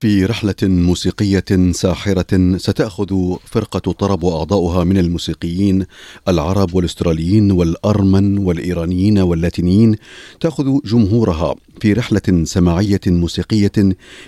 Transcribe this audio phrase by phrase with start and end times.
[0.00, 5.86] في رحلة موسيقية ساحرة ستأخذ فرقة طرب وأعضاؤها من الموسيقيين
[6.28, 9.96] العرب والأستراليين والأرمن والإيرانيين واللاتينيين
[10.40, 13.72] تأخذ جمهورها في رحلة سماعية موسيقية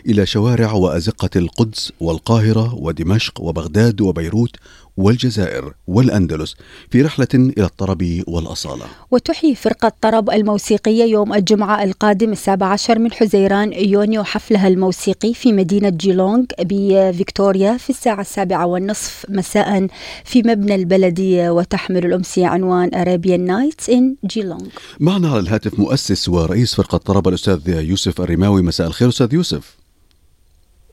[0.06, 4.56] إلى شوارع وأزقة القدس والقاهرة ودمشق وبغداد وبيروت
[4.96, 6.56] والجزائر والأندلس
[6.90, 8.84] في رحلة إلى الطرب والأصالة.
[9.10, 15.52] وتحيي فرقة طرب الموسيقية يوم الجمعة القادم السابع عشر من حزيران يونيو حفلها الموسيقي في
[15.62, 19.26] مدينة جيلونغ بفيكتوريا في الساعة السابعة والنصف.
[19.28, 19.86] مساء
[20.24, 24.66] في مبنى البلدية وتحمل الأمسية عنوان Arabian Nights in Geelong
[25.00, 28.62] معنا على الهاتف مؤسس ورئيس فرقة طرب الأستاذ يوسف الرماوي.
[28.62, 29.76] مساء الخير أستاذ يوسف.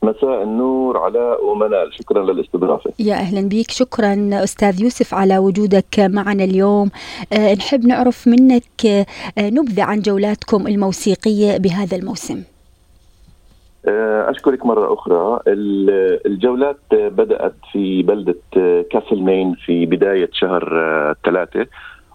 [0.02, 1.94] مساء النور علاء ومنال.
[1.98, 2.92] شكرا للاستضافة.
[2.98, 6.90] يا أهلا بك شكرا أستاذ يوسف على وجودك معنا اليوم.
[7.32, 9.06] أه نحب نعرف منك أه
[9.38, 12.42] نبذة عن جولاتكم الموسيقية بهذا الموسم.
[13.84, 15.40] أشكرك مرة أخرى.
[16.26, 18.38] الجولات بدأت في بلدة
[18.90, 20.64] كاسل مين في بداية شهر
[21.24, 21.66] ثلاثة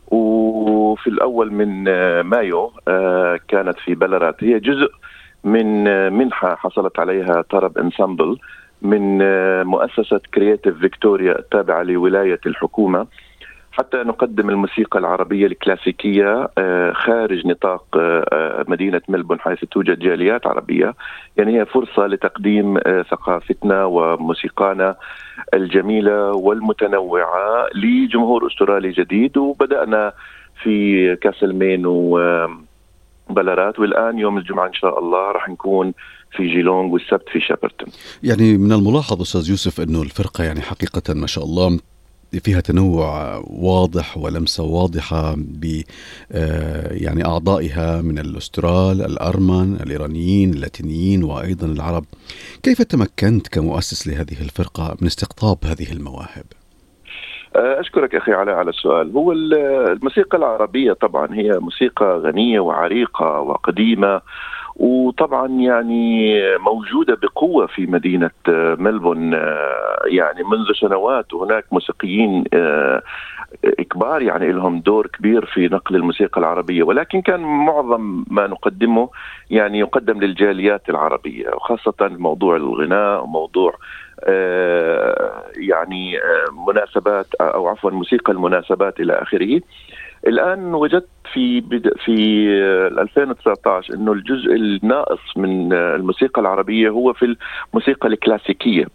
[0.07, 1.83] وفي الأول من
[2.22, 2.72] مايو
[3.47, 4.44] كانت في بلرات.
[4.44, 4.91] هي جزء
[5.44, 8.38] من منحة حصلت عليها طرب Ensemble
[8.81, 9.17] من
[9.63, 13.07] مؤسسة Creative Victoria التابعة لولاية الحكومة.
[13.78, 16.50] حتى نقدم الموسيقى العربية الكلاسيكية
[16.94, 17.86] خارج نطاق
[18.68, 20.94] مدينة ملبورن حيث توجد جاليات عربية.
[21.38, 22.80] يعني هي فرصة لتقديم
[23.12, 24.96] ثقافتنا وموسيقانا
[25.53, 29.38] الجميلة والمتنوعة لجمهور أسترالي جديد.
[29.38, 30.14] وبدأنا
[30.64, 32.20] في كاسلمين و
[33.30, 35.94] بلرات والآن يوم الجمعة إن شاء الله راح نكون
[36.31, 37.90] في جيلونغ والسبت في شابرتون.
[38.23, 41.80] يعني من الملاحظ أستاذ يوسف أنه الفرقة يعني حقيقة ما شاء الله
[42.39, 45.81] فيها تنوع واضح ولمسة واضحة ب
[46.91, 52.06] يعني أعضائها من الأسترال، الارمن، الإيرانيين، اللاتينيين وأيضا العرب.
[52.63, 56.46] كيف تمكنت كمؤسس لهذه الفرقة من استقطاب هذه المواهب؟
[57.56, 64.22] أشكرك أخي علاء على السؤال هو الموسيقى العربية طبعا هي موسيقى غنية وعريقة وقديمة
[64.75, 68.31] وطبعا يعني موجودة بقوة في مدينة
[68.80, 69.34] ملبون
[70.06, 72.44] يعني منذ سنوات وهناك موسيقيين
[73.90, 76.84] كبار يعني لهم دور كبير في نقل الموسيقى العربية.
[76.84, 79.09] ولكن كان معظم ما نقدمه
[79.50, 83.75] يعني يقدم للجاليات العربية وخاصة موضوع الغناء وموضوع
[85.58, 86.19] يعني
[86.68, 89.62] مناسبات أو عفوا موسيقى المناسبات إلى آخره.
[90.28, 91.90] الآن وجدت في بد...
[92.06, 92.12] في
[93.00, 97.36] 2019 إنه الجزء الناقص من الموسيقى العربية هو في
[97.74, 98.85] الموسيقى الكلاسيكية.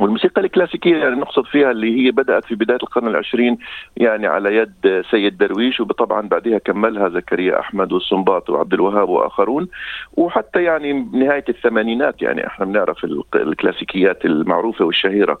[0.00, 3.58] والموسيقى الكلاسيكية يعني نقصد فيها اللي هي بدأت في بداية القرن العشرين
[3.96, 9.68] يعني على يد سيد درويش وطبعا بعدها كملها زكريا أحمد والسنباط وعبد الوهاب وآخرون
[10.12, 15.38] وحتى يعني نهاية الثمانينات يعني إحنا بنعرف الكلاسيكيات المعروفة والشهيرة.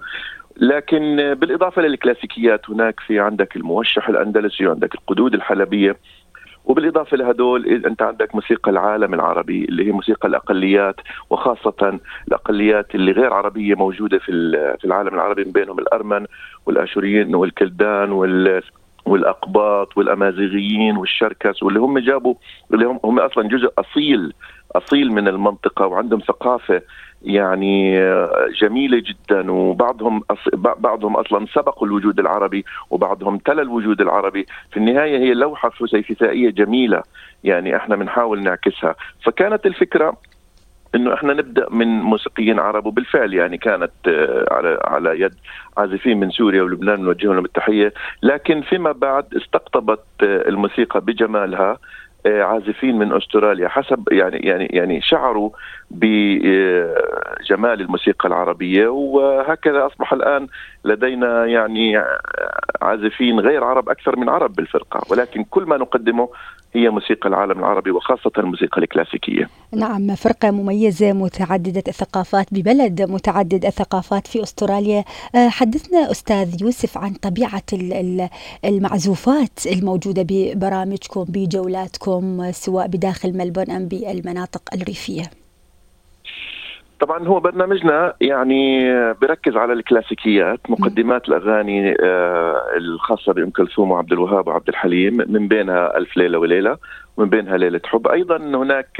[0.56, 5.96] لكن بالإضافة للكلاسيكيات هناك في عندك الموشح الأندلسي وعندك القدود الحلبية
[6.68, 10.96] وبالإضافة لهدول أنت عندك موسيقى العالم العربي اللي هي موسيقى الأقليات
[11.30, 11.98] وخاصة
[12.28, 14.32] الأقليات اللي غير عربية موجودة في
[14.78, 16.26] في العالم العربي من بينهم الأرمن
[16.66, 18.62] والآشوريين والكلدان وال
[19.08, 22.34] والأقباط والأمازيغيين والشركس واللي هم جابوا
[22.74, 24.32] اللي هم هم أصلا جزء اصيل
[24.72, 26.82] أصيل من المنطقة وعندهم ثقافة
[27.22, 28.00] يعني
[28.60, 30.22] جميلة جدا وبعضهم
[30.56, 34.46] بعضهم أصلا سبقوا الوجود العربي وبعضهم تلا الوجود العربي.
[34.70, 37.02] في النهاية هي لوحة فسيفسائيه جميلة
[37.44, 38.94] يعني إحنا بنحاول نعكسها.
[39.24, 40.16] فكانت الفكرة
[40.94, 43.90] إنه إحنا نبدأ من موسيقيين عرب وبالفعل يعني كانت
[44.50, 45.34] على على يد
[45.78, 47.92] عازفين من سوريا ولبنان نوجه لهم التحية.
[48.22, 51.78] لكن فيما بعد استقطبت الموسيقى بجمالها
[52.26, 55.50] عازفين من أستراليا حسب يعني يعني يعني شعروا
[55.90, 58.88] بجمال الموسيقى العربية.
[58.88, 60.46] وهكذا أصبح الآن
[60.84, 62.02] لدينا يعني
[62.82, 65.00] عازفين غير عرب أكثر من عرب بالفرقة.
[65.10, 66.28] ولكن كل ما نقدمه
[66.74, 69.48] هي موسيقى العالم العربي وخاصة الموسيقى الكلاسيكية.
[69.72, 75.04] نعم فرقة مميزة متعددة الثقافات ببلد متعدد الثقافات في أستراليا.
[75.34, 77.62] حدثنا أستاذ يوسف عن طبيعة
[78.64, 85.30] المعزوفات الموجودة ببرامجكم بجولاتكم سواء بداخل ملبورن أم بالمناطق الريفية.
[87.00, 91.96] طبعا هو برنامجنا يعني بركز على الكلاسيكيات مقدمات الأغاني
[92.76, 96.76] الخاصة بأم كلثوم وعبد الوهاب وعبد الحليم من بينها ألف ليلة وليلة
[97.16, 98.08] ومن بينها ليلة حب.
[98.08, 98.90] أيضا هناك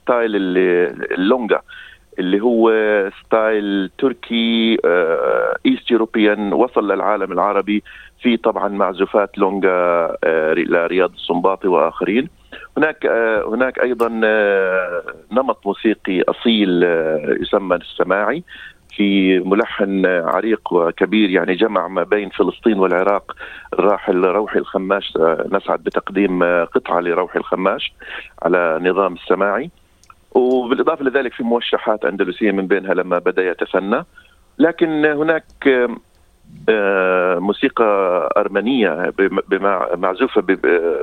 [0.00, 0.32] style
[1.12, 1.60] اللونجا
[2.18, 2.72] اللي هو
[3.24, 4.78] style تركي
[5.66, 7.82] ايست يوروبيان وصل للعالم العربي.
[8.22, 10.08] في طبعا معزوفات لونجا
[10.56, 12.28] لرياض السنباطي وآخرين.
[12.76, 13.06] هناك
[13.46, 14.08] هناك أيضا
[15.32, 16.82] نمط موسيقي أصيل
[17.42, 18.42] يسمى السماعي
[18.96, 23.36] في ملحن عريق وكبير يعني جمع ما بين فلسطين والعراق
[23.72, 25.12] الراحل روحي الخماش
[25.52, 27.92] نسعد بتقديم قطعة لروحي الخماش
[28.42, 29.70] على نظام السماعي.
[30.36, 34.04] وبالإضافة لذلك في موشحات أندلسية من بينها لما بدأ يتثنى
[34.58, 35.96] لكن هناك آه،
[37.38, 37.84] موسيقى
[38.36, 39.12] أرمنية
[39.94, 40.42] معزوفة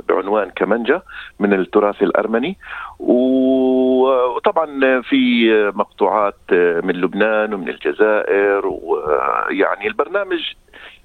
[0.09, 1.01] بعنوان كمانجا
[1.39, 2.57] من التراث الأرمني.
[2.99, 4.65] وطبعا
[5.01, 6.51] في مقطوعات
[6.83, 10.53] من لبنان ومن الجزائر ويعني البرنامج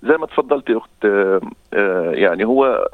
[0.02, 2.88] زي ما تفضلتي أخت آه، يعني هو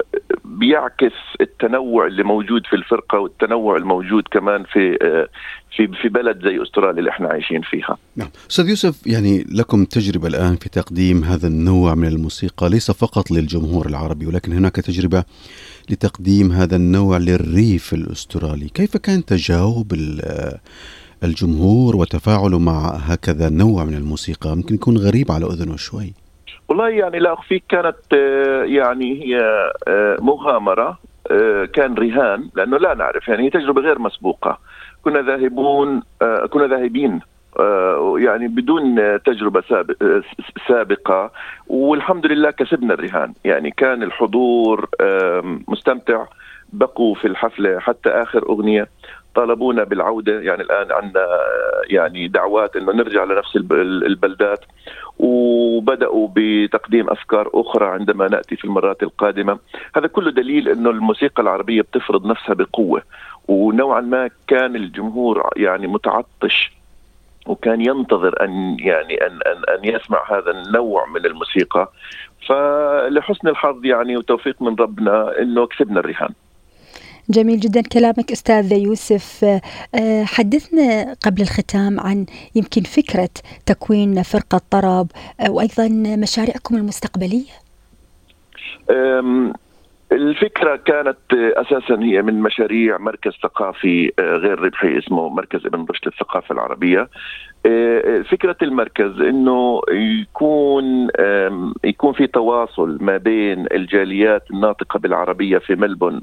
[0.45, 5.27] بيعكس التنوع اللي موجود في الفرقة والتنوع الموجود كمان في آه،
[5.75, 7.97] في في بلد زي أستراليا اللي إحنا عايشين فيها.
[8.15, 13.31] نعم، أستاذ يوسف يعني لكم تجربة الآن في تقديم هذا النوع من الموسيقى ليس فقط
[13.31, 15.23] للجمهور العربي ولكن هناك تجربة
[15.89, 19.93] لتقديم هذا النوع للريف الأسترالي، كيف كان تجاوب
[21.23, 26.24] الجمهور وتفاعله مع هكذا نوع من الموسيقى؟ يمكن يكون غريب على أذنه شوي.
[26.75, 29.39] والله يعني لا أخفيك كانت آه، يعني هي
[29.87, 30.99] آه، مغامرة
[31.31, 34.57] آه، كان رهان لأنه لا نعرف يعني هي تجربة غير مسبوقة.
[35.03, 36.03] كنا ذاهبون
[36.49, 37.19] كنا ذاهبين
[38.17, 39.63] يعني بدون تجربة
[40.67, 41.31] سابقة
[41.67, 43.33] والحمد لله كسبنا الرهان.
[43.45, 44.89] يعني كان الحضور
[45.67, 46.25] مستمتع.
[46.73, 48.87] بقوا في الحفلة حتى آخر أغنية.
[49.35, 51.27] طالبونا بالعودة يعني الآن عندنا
[51.89, 54.65] يعني دعوات إنه نرجع لنفس البلدات.
[55.19, 59.59] وبدأوا بتقديم أفكار أخرى عندما نأتي في المرات القادمة.
[59.95, 63.01] هذا كله دليل إنه الموسيقى العربية بتفرض نفسها بقوة.
[63.47, 66.71] ونوعا ما كان الجمهور يعني متعطش
[67.45, 71.91] وكان ينتظر أن يعني أن أن أن يسمع هذا النوع من الموسيقى.
[72.47, 76.33] فلحسن الحظ يعني وتوفيق من ربنا إنه كسبنا الرهان.
[77.29, 79.45] جميل جدا كلامك أستاذ يوسف
[79.95, 82.25] آه، حدثنا قبل الختام عن
[82.55, 83.29] يمكن فكرة
[83.65, 85.07] تكوين فرقة طرب
[85.39, 85.87] آه، وأيضا
[86.17, 87.65] مشاريعكم المستقبلية.
[90.11, 96.05] الفكرة كانت أساسا هي من مشاريع مركز ثقافي آه، غير ربحي اسمه مركز ابن رشد
[96.05, 97.09] للثقافة العربية
[98.31, 101.07] فكرة المركز إنه يكون
[101.83, 106.21] يكون في تواصل ما بين الجاليات الناطقة بالعربية في ملبون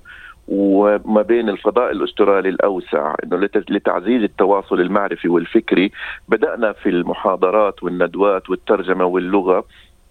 [0.53, 5.93] وما بين الفضاء الأسترالي الأوسع إنه لتعزيز التواصل المعرفي والفكري
[6.29, 9.65] بدأنا في المحاضرات والندوات والترجمة واللغة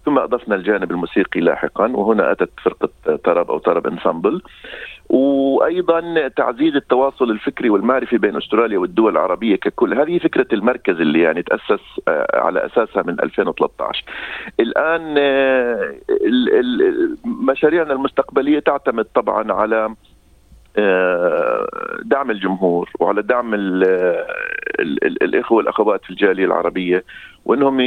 [0.04, 4.42] ثم أضفنا الجانب الموسيقي لاحقا وهنا أتت فرقة طرب أو طرب أنسامبل.
[5.08, 9.94] وأيضا تعزيز التواصل الفكري والمعرفي بين أستراليا والدول العربية ككل.
[9.94, 14.04] هذه فكرة المركز اللي يعني تأسس آه، على أساسها من 2013
[14.60, 15.94] الآن آه،
[17.24, 19.94] مشاريعنا المستقبلية تعتمد طبعا على
[22.04, 23.84] دعم الجمهور وعلى دعم ال
[24.80, 27.04] ال الإخوة والأخوات في الجالية العربية
[27.44, 27.80] وإنهم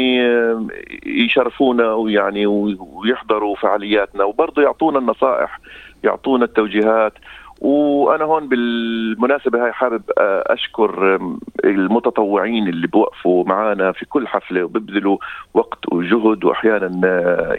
[1.05, 5.59] يشرفونا ويعني ويحضروا فعالياتنا وبرضه يعطونا النصائح
[6.03, 7.13] يعطونا التوجيهات.
[7.61, 11.19] وأنا هون بالمناسبة هاي حابب أشكر
[11.65, 15.17] المتطوعين اللي بوقفوا معنا في كل حفلة وبيبذلوا
[15.53, 16.91] وقت وجهد واحيانا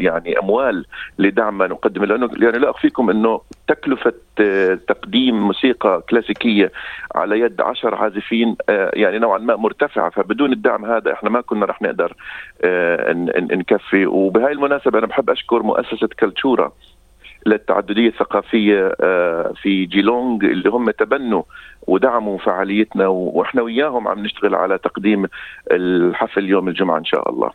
[0.00, 0.84] يعني أموال
[1.18, 4.12] لدعم ما نقدم لأنه يعني لا اخفيكم إنه تكلفة
[4.86, 6.72] تقديم موسيقى كلاسيكية
[7.14, 10.10] على يد عشر عازفين يعني نوعا ما مرتفعة.
[10.10, 12.12] فبدون الدعم هذا إحنا ما كنا رح نقدر
[13.56, 16.72] نكفي وبهاي المناسبة أنا بحب أشكر مؤسسة كلتشورا.
[17.46, 21.42] للتعددية الثقافية آه، في جيلونج اللي هم تبنوا
[21.86, 25.26] ودعموا فعاليتنا وإحنا وياهم عم نشتغل على تقديم
[25.70, 27.50] الحفل يوم الجمعة إن شاء الله.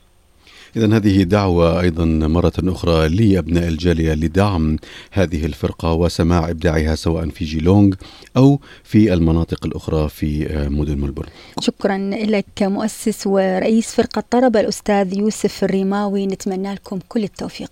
[0.76, 4.78] إذا هذه دعوة أيضا مرة أخرى لأبناء الجالية لدعم
[5.12, 7.96] هذه الفرقة وسماع إبداعها سواء في جيلونج
[8.38, 11.30] أو في المناطق الأخرى في آه، مدن ملبورن.
[11.60, 17.72] شكرا لك مؤسس ورئيس فرقة طرب الأستاذ يوسف الرماوي نتمنى لكم كل التوفيق.